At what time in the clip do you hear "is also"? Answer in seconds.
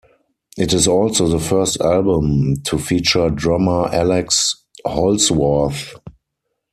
0.73-1.27